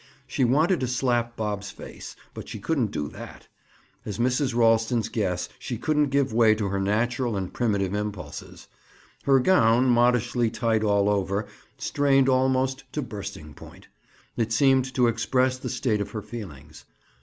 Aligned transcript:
She 0.25 0.43
wanted 0.43 0.79
to 0.79 0.87
slap 0.87 1.35
Bob's 1.37 1.69
face, 1.69 2.15
but 2.33 2.49
she 2.49 2.57
couldn't 2.59 2.89
do 2.89 3.07
that. 3.09 3.47
As 4.03 4.17
Mrs. 4.17 4.55
Ralston's 4.55 5.09
guest 5.09 5.51
she 5.59 5.77
couldn't 5.77 6.07
give 6.09 6.33
way 6.33 6.55
to 6.55 6.69
her 6.69 6.79
natural 6.79 7.37
and 7.37 7.53
primitive 7.53 7.93
impulses. 7.93 8.67
Her 9.25 9.37
gown, 9.39 9.85
modishly 9.85 10.49
tight 10.49 10.83
all 10.83 11.07
over, 11.07 11.45
strained 11.77 12.29
almost 12.29 12.83
to 12.93 13.03
bursting 13.03 13.53
point; 13.53 13.89
it 14.37 14.51
seemed 14.51 14.91
to 14.95 15.05
express 15.05 15.59
the 15.59 15.69
state 15.69 16.01
of 16.01 16.09
her 16.09 16.23
feelings. 16.23 16.83